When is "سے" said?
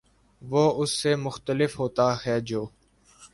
1.01-1.15